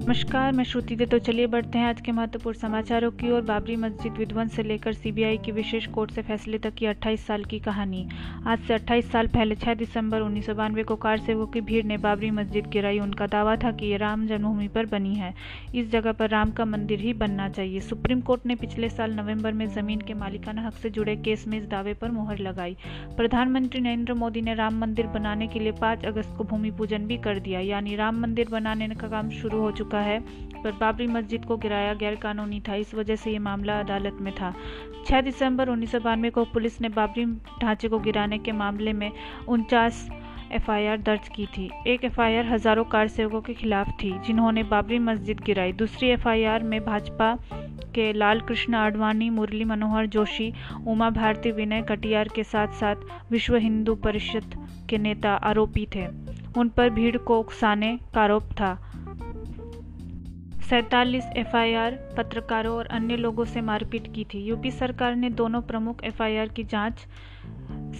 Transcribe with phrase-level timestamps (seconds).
[0.00, 3.74] नमस्कार, मैं श्रुति दे तो चलिए बढ़ते हैं आज के महत्वपूर्ण समाचारों की ओर। बाबरी
[3.76, 7.58] मस्जिद विध्वंस से लेकर सीबीआई की विशेष कोर्ट से फैसले तक की 28 साल की
[7.58, 8.06] कहानी।
[8.46, 11.84] आज से 28 साल पहले 6 दिसंबर उन्नीस सौ बानवे को कार सेवकों की भीड़
[11.86, 15.34] ने बाबरी मस्जिद गिराई उनका दावा था कि ये राम जन्मभूमि पर बनी है।
[15.74, 19.52] इस जगह पर राम का मंदिर ही बनना चाहिए। सुप्रीम कोर्ट ने पिछले साल नवंबर
[19.52, 22.76] में ज़मीन के मालिकाना हक से जुड़े केस में इस दावे पर मुहर लगाई।
[23.16, 27.18] प्रधानमंत्री नरेंद्र मोदी ने राम मंदिर बनाने के लिए पाँच अगस्त को भूमि पूजन भी
[27.18, 30.18] कर दिया। यानी राम मंदिर बनाने का काम शुरू हो चुका है,
[30.64, 34.32] पर बाबरी मस्जिद को गिराया गैर कानूनी था। इस वजह से ये मामला अदालत में
[34.34, 34.54] था।
[35.06, 37.24] 6 दिसंबर उन्नीस सौ बानवे को पुलिस ने बाबरी
[37.62, 39.10] ढांचे को गिराने के मामले में
[39.48, 40.08] उनचास
[40.52, 45.40] एफआईआर दर्ज की थी। एक एफआईआर हज़ारों कार सेवकों के खिलाफ थी, जिन्होंने बाबरी मस्जिद
[45.40, 47.34] गिराई। दूसरी एफआईआर में भाजपा
[47.94, 50.52] के लाल कृष्ण आडवाणी, मुरली मनोहर जोशी,
[50.86, 54.54] उमा भारती, विनय कटियार के साथ साथ विश्व हिंदू परिषद
[54.90, 56.06] के नेता आरोपी थे।
[56.56, 58.78] उन पर भीड़ को उकसाने का आरोप था।
[60.70, 66.04] सैतालीस एफआईआर पत्रकारों और अन्य लोगों से मारपीट की थी। यूपी सरकार ने दोनों प्रमुख
[66.04, 67.06] एफआईआर की जाँच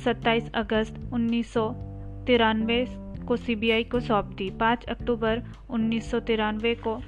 [0.04, 1.68] 27 अगस्त उन्नीस सौ
[2.26, 2.84] तिरानवे
[3.28, 6.10] को सीबीआई को सौंप दी। 5 अक्टूबर उन्नीस
[6.84, 6.98] को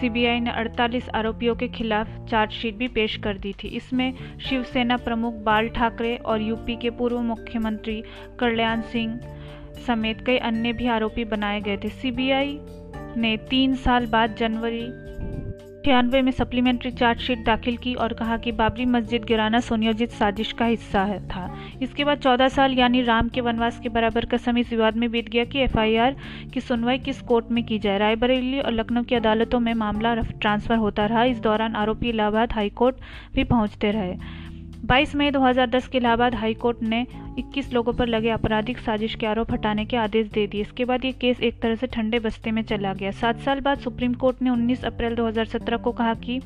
[0.00, 5.34] सीबीआई ने 48 आरोपियों के खिलाफ चार्जशीट भी पेश कर दी थी। इसमें शिवसेना प्रमुख
[5.44, 8.02] बाल ठाकरे और यूपी के पूर्व मुख्यमंत्री
[8.40, 9.20] कल्याण सिंह
[9.86, 12.58] समेत कई अन्य भी आरोपी बनाए गए थे। सीबीआई
[13.16, 15.12] ने तीन साल बाद जनवरी
[15.84, 20.64] छियानवे में सप्लीमेंट्री चार्जशीट दाखिल की और कहा कि बाबरी मस्जिद गिराना सुनियोजित साजिश का
[20.64, 24.60] हिस्सा है, था। इसके बाद 14 साल यानी राम के वनवास के बराबर का समय
[24.60, 26.16] इस विवाद में बीत गया कि एफआईआर
[26.54, 30.76] की सुनवाई किस कोर्ट में की जाए। रायबरेली और लखनऊ की अदालतों में मामला ट्रांसफ़र
[30.76, 32.96] होता रहा। इस दौरान आरोपी इलाहाबाद हाईकोर्ट
[33.34, 34.41] भी पहुँचते रहे।
[34.82, 37.06] 22 मई 2010 के इलाहाबाद हाईकोर्ट ने
[37.38, 41.04] 21 लोगों पर लगे आपराधिक साजिश के आरोप हटाने के आदेश दे दिए। इसके बाद
[41.04, 44.42] ये केस एक तरह से ठंडे बस्ते में चला गया। सात साल बाद सुप्रीम कोर्ट
[44.42, 46.40] ने 19 अप्रैल 2017 को कहा कि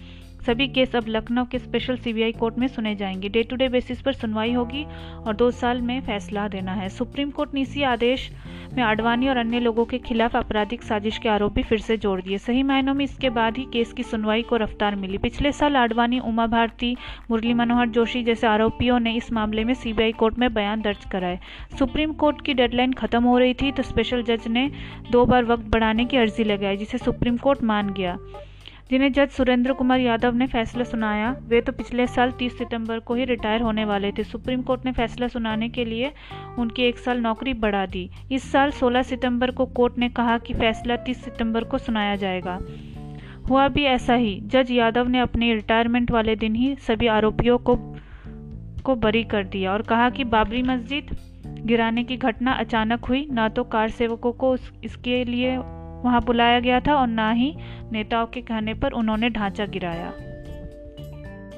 [0.47, 4.01] सभी केस अब लखनऊ के स्पेशल सीबीआई कोर्ट में सुने जाएँगे। डे टू डे बेसिस
[4.01, 4.85] पर सुनवाई होगी
[5.19, 8.31] और दो साल में फैसला देना है। सुप्रीम कोर्ट ने इसी आदेश
[8.75, 12.39] में आडवाणी और अन्य लोगों के खिलाफ आपराधिक साजिश के आरोपी फिर से जोड़ दिए।
[12.39, 16.19] सही मायनों में इसके बाद ही केस की सुनवाई को रफ्तार मिली। पिछले साल आडवाणी,
[16.19, 16.97] उमा भारती,
[17.31, 21.39] मुरली मनोहर जोशी जैसे आरोपियों ने इस मामले में सीबीआई कोर्ट में बयान दर्ज कराए।
[21.79, 24.71] सुप्रीम कोर्ट की डेडलाइन खत्म हो रही थी तो स्पेशल जज ने
[25.11, 28.19] दो बार वक्त बढ़ाने की अर्जी लगाई, जिसे सुप्रीम कोर्ट मान गया।
[28.91, 33.15] जिन्हें जज सुरेंद्र कुमार यादव ने फैसला सुनाया, वे तो पिछले साल 30 सितंबर को
[33.15, 36.13] ही रिटायर होने वाले थे। सुप्रीम कोर्ट ने फैसला सुनाने के लिए
[36.59, 40.55] उनकी एक साल नौकरी बढ़ा दी। इस साल 16 सितंबर को कोर्ट ने कहा कि
[40.55, 42.61] फैसला 30 सितंबर को सुनाया जाएगा।
[43.51, 47.97] हुआ भी ऐसा ही। जज यादव ने अपने रिटायरमेंट वाले दिन ही सभी आरोपियों को
[48.85, 51.17] को बरी कर दिया और कहा कि बाबरी मस्जिद
[51.47, 55.59] गिराने की घटना अचानक हुई। ना तो कार सेवकों को इसके लिए
[56.05, 57.55] वहाँ बुलाया गया था और ना ही
[57.93, 60.13] नेताओं के कहने पर उन्होंने ढांचा गिराया।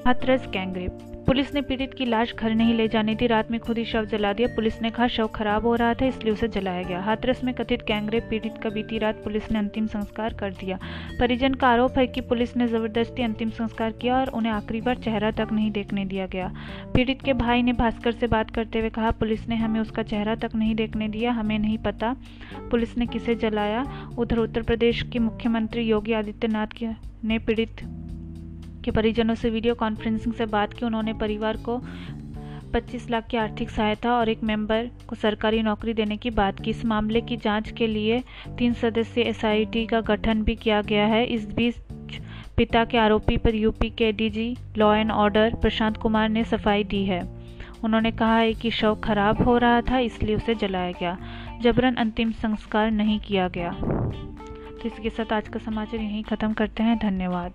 [0.09, 3.79] हाथरस गैंगरेप पुलिस ने पीड़ित की लाश घर नहीं ले जाने थी रात में खुद
[3.79, 6.83] ही शव जला दिया। पुलिस ने कहा, शव खराब हो रहा था, इसलिए उसे जलाया
[6.83, 10.79] गया। हाथरस में कथित गैंगरेप पीड़ित का बीती रात पुलिस ने अंतिम संस्कार कर दिया।
[11.21, 14.97] परिजन का आरोप है कि पुलिस ने ज़बरदस्ती अंतिम संस्कार किया और उन्हें आखिरी बार
[14.97, 16.53] चेहरा तक नहीं देखने दिया गया।
[16.95, 20.35] पीड़ित के भाई ने भास्कर से बात करते हुए कहा, पुलिस ने हमें उसका चेहरा
[20.35, 22.17] तक नहीं देखने दिया, हमें नहीं पता।
[22.71, 23.85] पुलिस ने किसे जलाया?
[24.19, 26.85] उधर उत्तर प्रदेश के मुख्यमंत्री योगी आदित्यनाथ
[27.25, 27.77] ने पीड़ित
[28.85, 31.81] के परिजनों से वीडियो कॉन्फ्रेंसिंग से बात की। उन्होंने परिवार को
[32.73, 36.71] 25 लाख की आर्थिक सहायता और एक मेंबर को सरकारी नौकरी देने की बात की।
[36.71, 38.23] इस मामले की जाँच के लिए
[38.59, 41.75] तीन सदस्यीय एसआईटी का गठन भी किया गया है। इस बीच
[42.57, 47.05] पिता के आरोपी पर यूपी के DG law and order Prashant Kumar ने सफ़ाई दी
[47.05, 47.39] है।
[47.85, 51.19] उन्होंने कहा है कि शव खराब हो रहा था, इसलिए उसे जलाया गया।
[51.61, 56.83] जबरन अंतिम संस्कार नहीं किया गया। तो इसके साथ आज का समाचार यहीं ख़त्म करते
[56.83, 57.53] हैं। धन्यवाद।